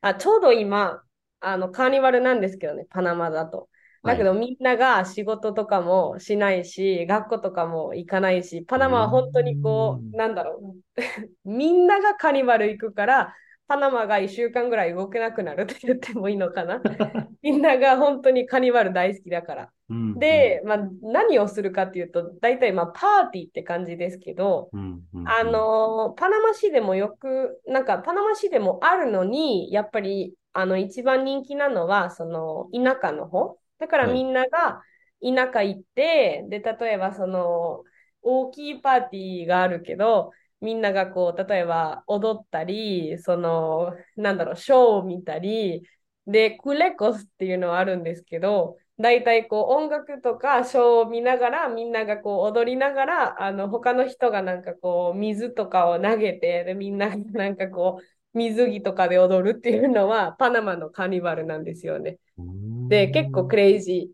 [0.00, 1.02] あ、ちょうど今、
[1.40, 3.68] あの、カーニバルなんですけどね、パナマだと。
[4.04, 10.76] だけど、みんなが仕事とかもしないし、学校とかも行かないし、パナマは本当にこうんう、なんだろう、
[11.44, 13.34] みんながカーニバル行くから、
[13.68, 16.80] パナマが1週間ぐらい動けなくなるって言ってもいいのかな。
[17.42, 19.70] みんなが本当にカーニバル大好きだから。
[19.90, 33.58] うんで、まあ、何をするかっていうと、大体まあパーティーって感じですけど、うんうんあの、パナマ市でもよく、なんかパナマ市でもあるのに、やっぱり、あの、一番人気なのは、その、田舎の方。
[33.78, 34.14] だからはい。
[34.14, 34.82] みんなが
[35.22, 37.84] 田舎行って、で、例えばその、
[38.22, 45.82] 大きいパーティーがあるけど、みんながこう、例えば踊ったり、その、なんだろう、ショーを見たり、
[46.26, 62.18] で、クレコスっていうのはあるんですけど、大体こう音楽とかショーを見ながらみんながこう踊りながらあの他の人がなんかこう水とかを投げてでみんながなんかこう水着とかで踊るっていうのはパナマのカーニバルなんですよね。
[62.38, 64.10] うんで結構クレイジ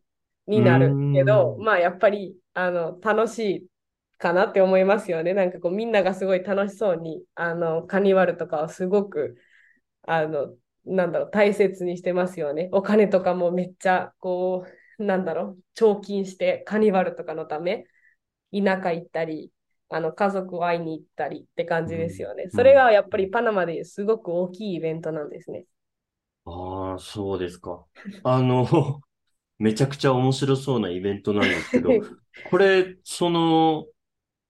[0.49, 3.67] ーになるけどうんまあやっぱりあの楽しい
[4.19, 5.33] かなって思いますよね。
[5.33, 9.37] なんかこうみんながすごい楽しそうにあのカーニバルとかをすごく
[10.03, 12.69] あのなんだろう、大切にしてますよね。
[12.73, 14.67] お金とかもめっちゃ、こ
[14.99, 17.87] う、なんだろう、貯金して、カニバルとかのため、
[18.53, 19.51] 田舎行ったり、
[19.89, 22.45] あの、家族を会いに行ったりって感じですよね。
[22.45, 25.67] うんそれがやっぱりパナマですごく大きいイベントなんですね。
[26.45, 27.87] ああ、そうですか。
[28.23, 28.67] あの、
[29.59, 32.01] めちゃくちゃ面白そうなイベントなんですけど、
[32.43, 33.87] これ、その、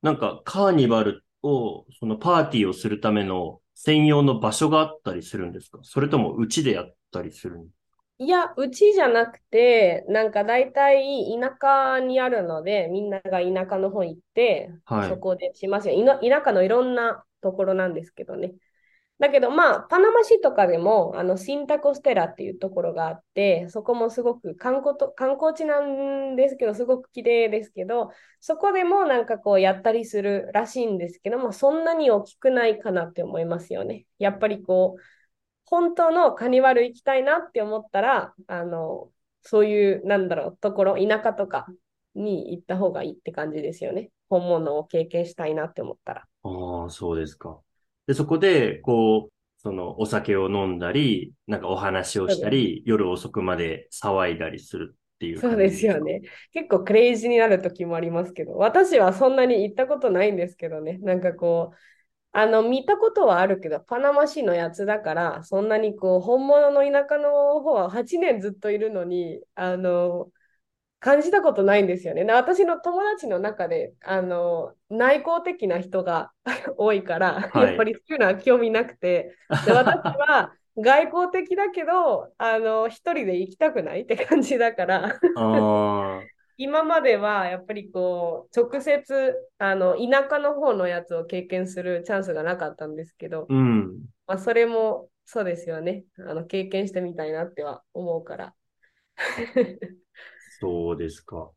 [0.02, 5.80] なんかカーニバルを、そのパーティーをするための専用の場所があったりするんですか？
[5.82, 7.70] それともうちでやったりするん？
[8.18, 11.56] いや、うちじゃなくて、なんか大体田
[11.96, 15.94] 舎にあるので、みんなが田舎の方行って、はいそこでしますよ。
[15.94, 18.52] いの田舎のいろんなところなんですけどね。
[19.18, 34.06] だけどまあ、パナマ市とかでも、あの、シンタコステラっていうところがあって、そこもすごく観光と、観光地なんですけど、すごく綺麗ですけど、そこでもなんかこうやったりするらしいんですけども、そんなに大きくないかなって思いますよね。
[34.18, 35.00] やっぱりこう、
[35.66, 39.10] 本当のカニバル行きたいなって思ったら、あの、
[39.42, 41.66] そういう、なんだろう、ところ、田舎とか
[42.14, 44.10] に行った方がいいって感じですよね。
[44.28, 46.28] 本物を経験したいなって思ったら。
[46.42, 47.60] ああ、そうですか。
[48.06, 56.22] で、そこで、こう、その、お酒を飲んだり、なんかお話をしたり、夜遅くまで騒いだりするっていうそうですよね。
[56.52, 60.98] 結構クレイジーになる時もありますけど、私はそんなに行ったことないんですけどね。
[60.98, 61.76] なんかこう、
[62.36, 70.30] あの、見たことはあるけど、パナマ市のやつだから、そんなにこう、本物の田舎の方は8年ずっといるのに、あの、
[71.00, 72.24] 感じたことないんですよね。
[72.24, 76.32] で私の友達の中で、あの、内向的な人が
[76.78, 77.66] 多いから、はい。
[77.66, 79.96] やっぱりそういうのは興味なくて、で私
[80.28, 85.20] は 外交的だけど、あの、一人で行きたくないって感じだから、
[86.56, 94.00] 今まではやっぱりこう、直接、あの、田舎の方のやつを経験するチャンスがなかったんですけど、うん。
[94.26, 96.04] まあ、それもそうですよね。
[96.18, 98.54] あの、経験してみたいなっては思うから。
[100.60, 101.50] そうですか。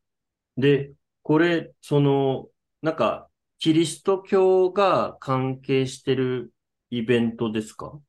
[0.58, 2.48] で、これ、その、
[2.82, 3.30] なんか、
[3.60, 6.52] キリスト教が関係してる
[6.90, 8.00] イベントですか？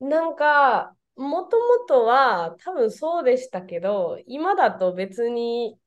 [0.00, 5.78] なんか、もともとは多分そうでしたけど、今だと別に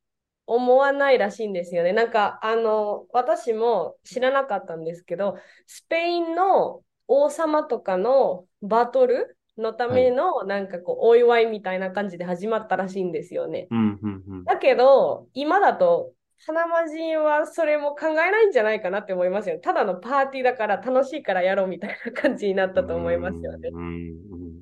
[0.46, 1.92] 思わないらしいんですよね。
[1.92, 13.68] なんか、あの、私も知らなかったんですけど、スペインの王様とかのバトルのための、なんかこう、お祝いみたいな感じで始まったらしいんですよね。
[13.70, 14.44] うん、うん、うん。
[14.44, 16.12] だけど、今だと、
[16.46, 19.58] パナマ人はそれも考えないんじゃないかなって思いますよ。
[19.60, 23.70] ただのパーティーだから楽しいからやろうみたいな感じになったと思いますよね。
[23.72, 23.92] うん、うん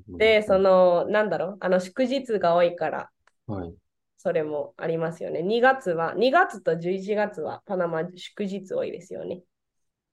[0.07, 3.09] うんで、そ、の、なんだろう、あの、祝日が多いから、
[3.47, 3.73] はい。
[4.23, 5.41] それもありますよね。
[5.43, 9.41] 2月は、2月と11月はパナマ祝日多いですよね。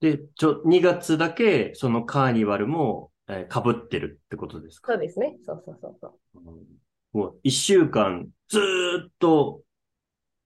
[0.01, 4.91] で、ちょ、2月だけ、そのカーニバルも、えー、被ってるってことですか？
[4.91, 5.37] そうですね。
[5.45, 6.19] そうそうそうそう。
[6.35, 6.65] うん
[7.13, 9.63] もう、一週間、ずーっと、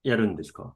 [0.04, 0.74] やるんですか？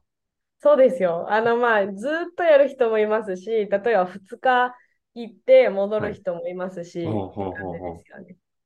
[0.59, 1.31] そうですよ。
[1.31, 4.75] あの、まあ、ずっとやる人もいますし、例えば2日
[5.15, 7.91] 行って戻る人もいますし、はいほうほうほうほ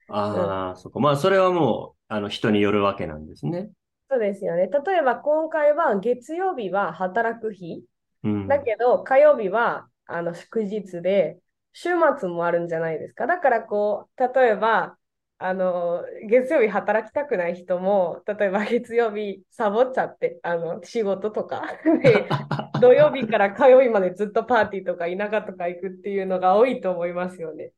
[0.10, 0.14] う。
[0.14, 1.00] ああ、そっか。
[1.00, 3.72] まあ、それはもう、あの、人によるわけなんですね。
[4.16, 4.70] そうですよね。
[4.70, 7.84] 例えば今回は月曜日は働く日。
[8.24, 8.48] うん。
[8.48, 11.38] だけど火曜日はあの祝日で、
[11.74, 13.28] 週末もあるんじゃないですか。
[13.28, 14.98] だからこう、例えば、
[15.38, 21.64] あの、月曜日働きたくない人も、例えば月曜日サボっちゃって、あの、仕事とか
[22.02, 22.30] で、
[22.80, 27.74] 土曜日から火曜日までずっとパーティーとか田舎とか行くっていうのが多いと思いますよね。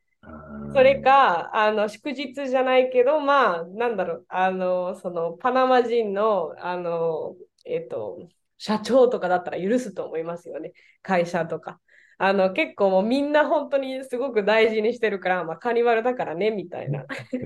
[0.70, 7.36] それか、あの、祝日じゃないけど、まあ、なんだろう、あの、その、パナマ人の、あの、
[7.66, 10.74] えっと、社長とかだったら許すと思いますよね。
[11.02, 11.80] 会社とか。
[12.20, 17.06] あの、結構もうみんな本当にすごく大事にしてるから、まあ、カニバルだからね、みたいな。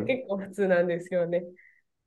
[0.00, 1.44] ー 結構普通なんですよね。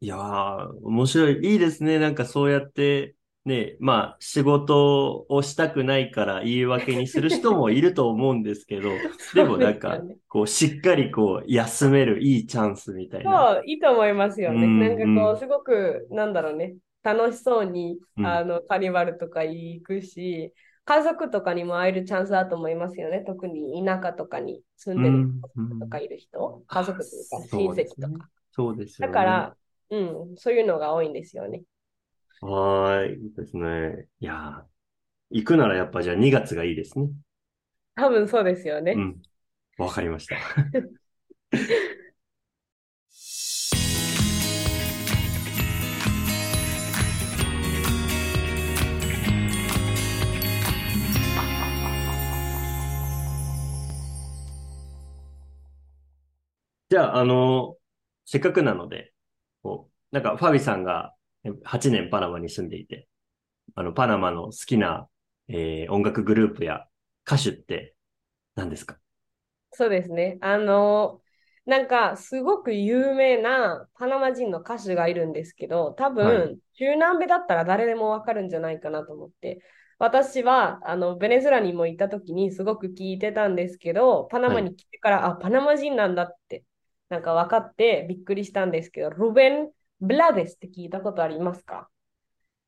[0.01, 1.53] いやー、面白い。
[1.53, 1.99] いいですね。
[1.99, 8.89] なんかそうやって、ね、まあ、仕事をしたくないから言い訳にする人もいると思うんですけど、
[9.35, 13.31] でもなんかこう、しっかりこう、休めるいいチャンスみたいな。
[13.31, 14.65] そう、いいと思いますよね。
[14.65, 20.53] うんなんかこうんう、すごく、なんだろうね、楽しそうに、うんあの、カニバルとか行くし、
[20.85, 23.23] 家族とかにも会えるチャンスだと思いますよね。
[23.25, 28.29] 特に田舎とかに住んでるうんうんとかいる人、家族というか親そうですね戚とか。
[28.51, 29.13] そうですよね。
[29.13, 29.57] だから、
[29.89, 29.97] う
[30.33, 31.63] ん、そういうのが多いんですよね。
[32.41, 34.07] はーい、ですね。
[34.19, 34.63] いやー、
[35.31, 37.09] 行くならやっぱじゃあ2月がいいですね。
[37.95, 38.93] 多分そうですよね。
[38.93, 39.21] うん。
[39.77, 40.35] わかりました。
[56.89, 57.77] じゃあ、あの、
[58.25, 59.11] せっかくなので、
[59.63, 61.24] こう、なんかファビさんがえ
[61.63, 63.07] 8年パナマに住んでいて、
[63.75, 65.09] あの、パナマの好きな、
[65.49, 66.87] えー音楽グループや
[67.27, 67.95] 歌手って
[68.55, 68.99] 何ですか？
[69.71, 70.37] そうですね。
[70.41, 71.21] あの、
[71.65, 79.61] なんか、すごく有名なパナマ人の歌手がいるんですけど、多は分、中南米だったら誰でもわかるんじゃないかなと思って。
[79.97, 86.63] 私は、あの、ベネズエラにも行った時にすごく聞いてたんですけど、パナマに来てから、あ、パナマ人なんだって、
[87.09, 91.89] なんか分かってびっくりしたんですけど、ルベン・ブラデスって聞いたことありますか？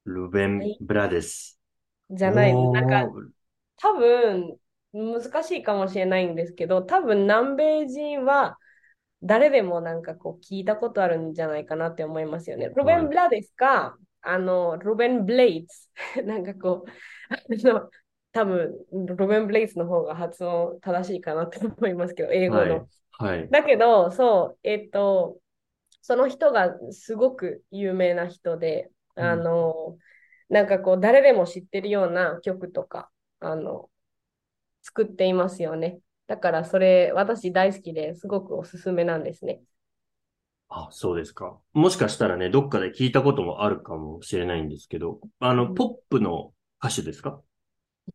[0.06, 1.60] ルベン・ブラデス。
[2.10, 2.54] じゃない。
[2.54, 3.12] おーなんか、
[3.78, 4.58] 多分、
[4.94, 8.58] 難しいかもしれないんですけど、多分南米人は
[9.22, 12.70] 誰でもなんかこう聞いたことあるんじゃないかなって思いますよね。
[12.70, 15.90] ルベン・ブラデスか、あの、ルベン・ブレイツ。
[16.26, 16.90] なんかこう、
[17.34, 17.90] あの、
[18.32, 22.88] 多分、ルベン・ブレイツの方が発音正しいかなって思いますけど、英語はいの。。
[23.20, 23.50] はい。
[23.50, 25.40] だけど、そう、えっと、
[26.08, 28.90] その人がすごく有名な人で、
[29.20, 29.98] うんあの、
[30.48, 33.90] なんかこう、誰でも知ってるような曲とか、あの、
[34.84, 36.00] 作っていますよね。
[36.28, 39.62] だから、それ、私大好きですごくおすすめなんですね。
[40.70, 41.60] あ、そうですか。
[41.74, 47.42] もしかしたらね、どっかで聞いたこともあるかもしれないんですけど、あの、うんポップの歌手ですか？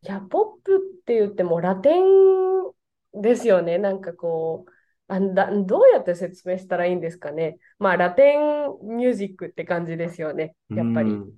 [0.02, 3.78] いや、ポップって言ってもラテンですよね。
[3.78, 4.72] なんかこう、
[5.12, 7.58] あんだ、どうやって説明したらいいんですかね。
[7.78, 10.54] まあ、ラテンミュージックって感じですよね。
[10.70, 11.10] やっぱり。
[11.10, 11.32] うんうん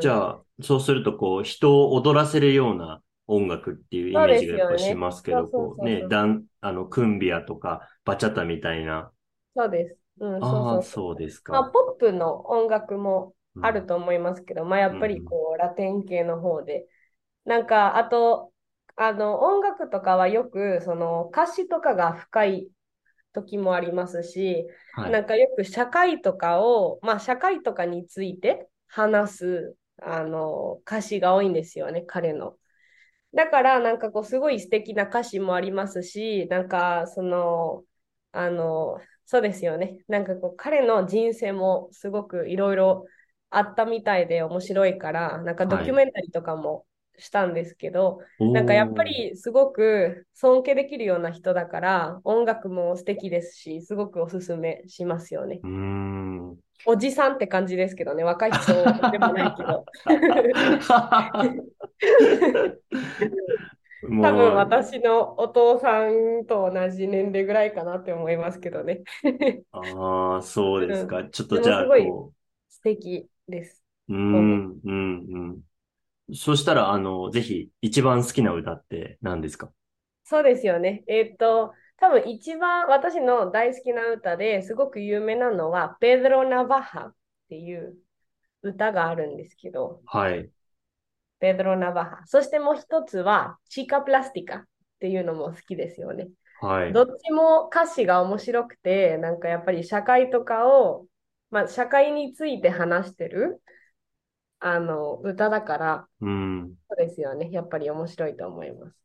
[0.00, 9.12] じゃあ、そうすると、こう、人を踊らせるような音楽っていうイメージがやっぱりしますけど、こうね、ダン、あの、クンビアとか、バチャタみたいな。
[9.56, 9.96] そうです。
[10.20, 11.70] うん、そうああ、そうそうですまあ、か。
[11.70, 16.86] ポップの音楽もあるうんと思いますけど、まあ、やっぱりこう、ラテン系の方で。
[17.44, 18.52] なんか、あと、
[18.96, 22.70] あの、音楽とかはよく、その、歌詞とかが深い
[23.32, 25.12] 時もありますし、はい。
[25.12, 32.56] なんかよく社会とかを、まあ社会とかについて話す、あの、歌詞が多いんですよね、彼の。
[33.34, 37.84] だから、なんかこう、すごい素敵な歌詞もありますし、なんか、その、
[38.32, 40.04] あの、そうですよね。
[40.08, 43.06] なんかこう、彼の人生もすごくいろいろ
[43.50, 46.86] あったみたいで面白いから、なんかドキュメンタリーとかも
[47.18, 48.20] したんですけど、
[48.52, 55.60] なんかやっぱりすごく尊敬できるような人だから、音楽も素敵ですし、すごくおすすめしますよね。
[55.62, 56.58] うーん。
[56.84, 58.72] おじさんって感じですけどね、若い人
[59.10, 59.84] でもないけど。
[64.02, 69.02] も多分う、私のお父さんと同じ年齢ぐらいかなって思いますけどね。
[69.72, 71.24] ああ、そうですか。
[71.28, 72.32] ちょっでとじゃあ、もすごいこ
[72.68, 73.82] 素敵です。
[74.08, 74.94] う、ん、うん、
[75.28, 75.60] うん。
[76.34, 79.70] そしたら、あの、ぜひ、一番好きな歌って何ですか？
[80.24, 81.04] そうですよね。
[81.06, 87.14] えーっと、多分一番私の大好きな歌ですごく有名なのは、ペドロ・ナバハっ
[87.48, 87.96] ていう
[88.62, 90.50] 歌があるんですけど、はい。
[91.40, 92.20] ペドロ・ナバハ。
[92.26, 94.64] そしてもう一つは、チカ・プラスティカっ
[95.00, 96.28] ていうのも好きですよね。
[96.60, 96.92] はい。
[96.92, 101.06] どっちも歌詞が面白くて、なんかやっぱり社会とかを、
[101.50, 103.60] まあ、社会について話してる
[104.64, 106.74] あの歌だから、うん。
[106.88, 107.50] そうですよね。
[107.50, 108.96] やっぱり面白いと思います。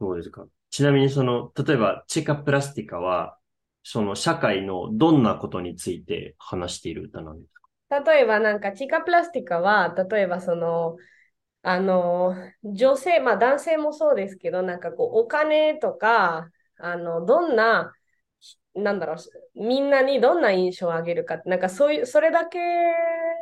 [0.00, 0.46] そうですか。
[0.70, 3.38] ちなみに、その、例えば、チカプラスティカは、
[3.84, 7.62] その社会のどんなことについて話している歌なんですか？
[8.04, 10.96] 例えばなんかチカプラスティカは、例えばその、
[11.62, 12.34] あの、
[12.64, 17.92] 女性、まあ男性もそうですけど、なんかこう、お金とか、あの、どんな、
[18.74, 19.16] なんだろう、
[19.54, 22.58] みんなにどんな印象をあげるか、なんかそういう、それだけ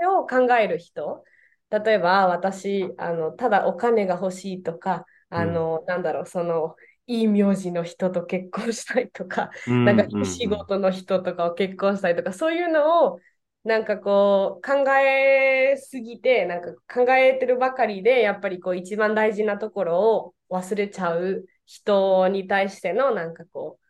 [0.09, 1.25] を考える人。
[1.71, 13.21] 例えば私、あの、ただお金が欲しいとか、あの、なんだろう、その、いい名字の人と結婚したいとか、うんなんかうんうん仕事の人とかを結婚したいとか、そういうのを
[13.65, 16.73] なんかこう考えすぎて、なんか
[17.05, 23.87] 考えてるばかりで、やっぱりこう一番大事なところを忘れちゃう人に対してのなんかこう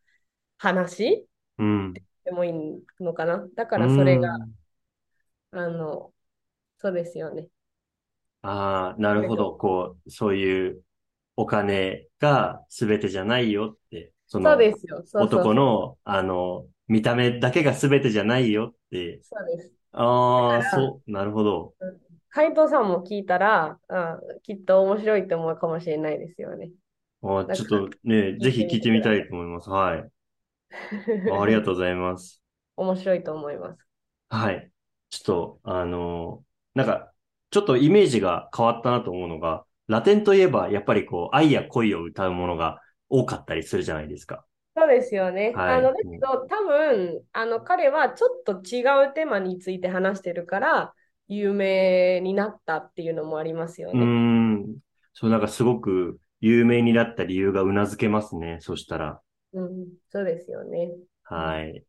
[0.59, 1.27] 話
[1.59, 2.03] うん。
[2.25, 2.53] でもいい
[3.01, 3.47] のかな。
[3.57, 4.55] だからそれが、うん
[5.53, 6.13] あの、
[6.79, 7.49] そうですよね。
[8.43, 9.57] ああ、なるほど。
[9.57, 10.85] こう、そういう
[11.37, 15.03] お金が全てじゃないよって、そそうのですよ。
[15.07, 19.23] そうそう男の、あの、見た目だけが全てじゃないよって。
[19.23, 19.73] そうです。
[19.93, 21.75] ああ、だからそう、なるほど。
[22.31, 26.71] 海藤さんも聞いたら、あ、きっと面白いと思うかもしれないですよね。
[27.23, 29.71] あーちょっとね、ぜひ聞いてみたいと思います。
[29.71, 30.11] はい。
[31.27, 32.43] あ ありがとうございます。
[32.75, 33.87] 面白いと思います。
[34.29, 34.73] はい。
[35.11, 37.10] ちょっと、あのなんか、
[37.51, 44.45] ちょっとイメージが変わったなと思うのが、ラテンといえば、やっぱりこう、愛や恋を歌うものが多かったりするじゃないですか。
[44.77, 45.53] そうですよね。
[45.55, 50.95] はいあの、だけど、多分、あの、彼はちょっと違うテーマについて話してるから、
[51.27, 54.01] 有名になったっていうのもありますよね。
[54.05, 54.79] ん。
[55.13, 58.59] そう、なんかすごく有名になった理由がうなずけますね。
[58.61, 59.21] そしたら。
[59.53, 60.93] うん、そうですよね。
[61.25, 61.85] はい。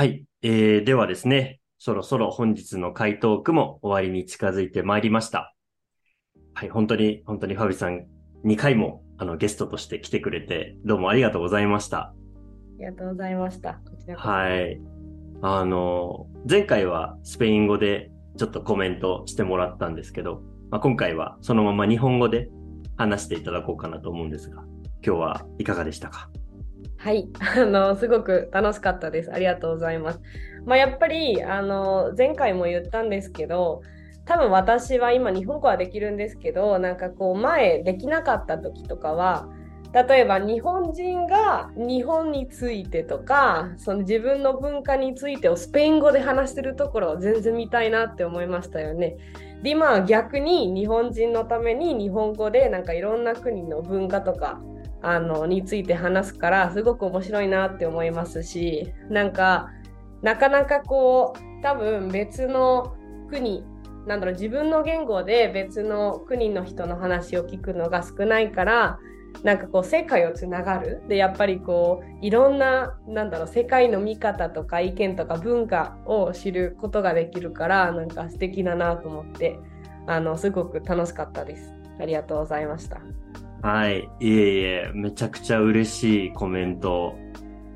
[0.00, 0.24] はい。
[0.40, 5.54] えー、ではですね、そろそろ本日の回答句も終わりに近づいてまいりました。
[6.54, 8.06] はい、本当に、本当にファビさん、
[8.46, 11.98] 2回もあのゲストとして来てくれて、どうもありがとうございました。
[11.98, 12.14] あ
[12.78, 13.74] りがとうございました。
[13.74, 14.80] こちらこそはい。
[15.42, 20.40] あの、前回はスペイン語でちょっとコメントしてもらったんですけど、
[20.70, 22.48] まあ、今回はそのまま日本語で
[22.96, 24.62] 話していただこうかなと思うんですが、
[25.04, 26.30] 今日はいかがでしたか？
[27.02, 29.32] はい、 あの、すごく楽しかったです。
[29.32, 30.20] ありがとうございます。
[30.66, 33.80] まあ、やっぱり、あの、前回も言ったんですけど、
[34.26, 39.48] 多分私は今日本語はできるんですけど、なんかこう前できなかった時とかは、
[39.94, 49.16] 例えば日本人が日本についてとか、その自分の文化についてをスペイン語で話してるところを全然見たいなって思いましたよね。
[49.62, 54.60] で、今は逆に日本人のために日本語でなんかいろんな国の文化とか
[55.02, 59.70] あのについて話すからすごく面白いなって思いますしなんか
[60.22, 62.94] なかなかこう多分別の
[63.30, 63.64] 国
[64.06, 68.98] なんだろう自分の言語で別の国の人の話を聞くのが少ないから
[69.42, 79.58] なんかこう世界をつながるでやっぱりこういろんななんだろう世界の見方とか意見とか文化を知ることができるからなんか素敵だなと思って
[80.06, 81.72] あのすごく楽しかったです。
[82.00, 83.00] ありがとうございました。
[83.62, 84.08] はい。
[84.20, 87.14] いえいえ、めちゃくちゃ嬉しいコメント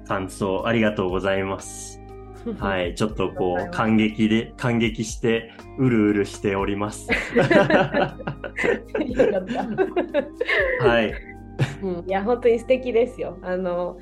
[0.07, 2.01] 感想ありがとうございます。
[2.59, 2.83] は。
[2.83, 2.95] い。
[2.95, 7.09] ちょっとこう、感激で、感激して、うるうるしております。
[7.37, 9.45] よかっ
[10.81, 10.87] た。
[10.87, 11.15] はい。
[11.83, 13.39] うん、いや、本当に素敵ですよ。
[13.43, 13.99] あの、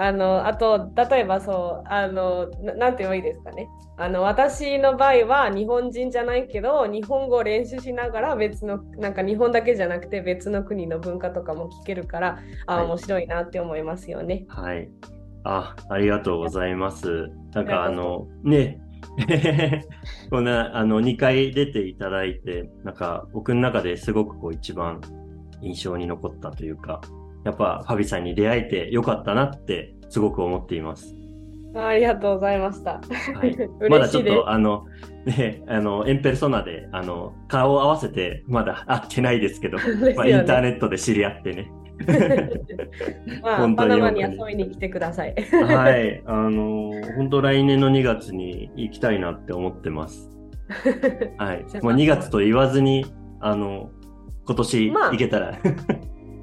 [0.00, 3.68] あの、あと、例えばそう、あの、なて言えばいいですかね。
[3.96, 14.44] あの、私の場合は日本人じゃないけど、日本語を練習しながら別の、なんか日本だけじゃなくて別の国の文化とかも聞けるから、あ、はい面白いなって思いますよね。
[14.46, 14.88] はい。
[15.42, 17.28] あ、ありがとうございます。
[17.52, 18.80] なんかあの、ね、
[20.30, 25.00] こんな、あの、2回出ていただいて、なんか僕の中ですごくこう一番
[25.60, 27.00] 印象に残ったというか、
[27.44, 31.18] やっぱファビさんに出会えてよかったなってすごく思っています。
[31.74, 33.00] あありがとうございました。
[33.34, 33.56] はい
[33.88, 34.86] まだちょっと、あの、
[35.26, 41.70] ね、あの、エンペルソナで、あの、顔を合わせて、まだ会ってないですけど、 ねまあ、インターネットで知り合ってね。
[43.42, 45.34] まあ、本当パナマにに本当に遊びに来てください。
[45.34, 46.22] はい。
[46.26, 50.30] あの、本当来年の2月に行きたいなって思ってます。
[51.38, 51.80] はいじゃ。
[51.82, 53.04] あもう2月と言わずに、
[53.40, 53.90] あの、
[54.46, 55.58] 今年まあ行けたら、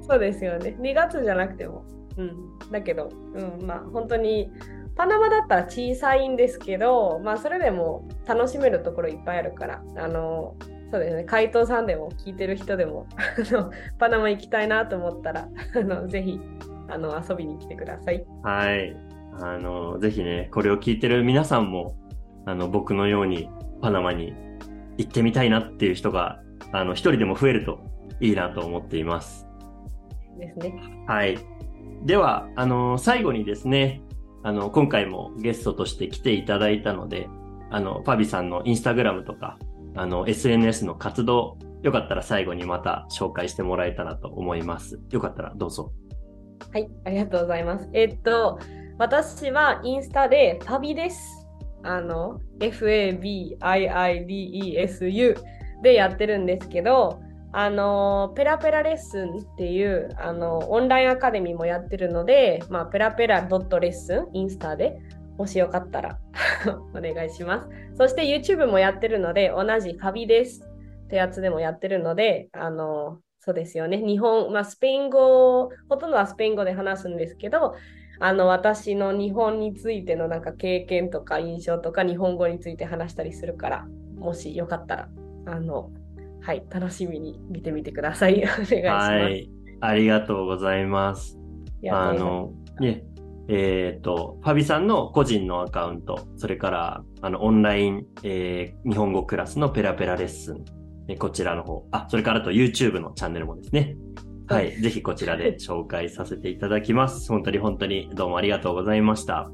[0.06, 0.76] そうですよね。
[0.80, 1.84] 2月じゃなくても。
[2.16, 2.58] うん。
[2.70, 4.50] だけど、うん、まあ本当に、
[4.96, 10.56] パナマだったら小さいんですけど、まあそれでも楽しめるところいっぱいあるから、あの、
[10.90, 13.06] そうですね、海藤さんでも聞いてる人でも、
[13.98, 16.40] パナマ行きたいなと思ったら、あのぜひ
[16.88, 18.24] あの遊びに来てください。
[18.42, 18.96] はい。
[19.40, 21.96] あの、ぜひね、これを聞いてる皆さんも、
[22.46, 23.50] あの、僕のように
[23.82, 24.32] パナマに
[24.96, 26.40] 行ってみたいなっていう人が、
[26.72, 27.80] あの、一人でも増えると
[28.20, 29.45] いいなと思っています。
[30.38, 30.74] ですね。
[31.06, 31.38] はい。
[32.04, 34.02] では、あの、最後にですね、
[34.42, 37.28] あの、今回もゲストとして来ていただいたので、
[37.70, 39.58] あの、パビさんのインスタグラムとか、
[39.96, 45.00] あの、SNS の活動、よかったら最後にまた紹介してもらえたらと思います。
[45.10, 45.92] よかったらどうぞ。
[46.72, 47.88] はい、ありがとうございます。
[47.92, 48.58] えっと、
[48.98, 51.46] 私はインスタでファビです。
[51.82, 53.56] あの、F-A-B-I-I-D-E-S-U
[55.82, 57.20] でやってるんですけど、
[57.52, 64.98] あの、ペラペラレッスンっていう、あの、オンラインアカデミーもやってるので、まあ、ペラペラドットレッスン、インスタで、
[65.38, 66.18] もしよかったら
[66.94, 67.68] お願いします。
[67.94, 70.62] そして YouTube もやってるので、同じファビです
[71.04, 73.98] ってやつでもやってるので、あの、そうですよね。
[73.98, 77.74] 日本、まあ、スペイン語、ほとんどはスペイン語で話すんですけど、
[78.18, 83.86] あの、私の日本についてのなんか経験とか印象とか日本語について話したりするから、
[84.16, 85.08] もしよかったら、
[85.46, 85.90] あの、
[86.46, 88.36] はい、楽しみに見てみてください。
[88.46, 89.10] お願いします。
[89.10, 89.50] はい。
[89.80, 91.36] ありがとうございます。
[91.90, 93.02] あの、ね、
[93.48, 100.64] えっ、と、ファビさんの個人のアカウント、それから、あの、オンライン、えー日本語クラスのペラペラレッスン、
[101.08, 103.96] えこちらの方、あ、それからあと YouTube のチャンネルもですね。
[104.46, 104.70] はい。
[104.70, 107.28] ぜひこちらで 紹介させていただきます。
[107.28, 109.50] 本当に本当にどうもありがとうございました。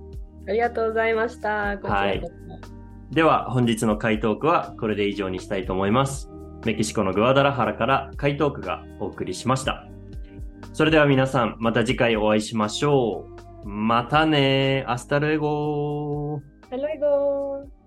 [0.46, 1.78] ありがとうございました。
[1.78, 6.31] こちらこそでは、本日の回答句はこれで以上にしたいと思います。
[6.64, 9.88] メキシコのグアダラハラから回答区がお送りしました。
[10.72, 13.26] それでは皆さん、また次回お会いしましょ
[13.64, 13.68] う。
[13.68, 14.84] またね。
[14.86, 16.40] アスタルエゴー。
[16.62, 17.81] アスタルエゴー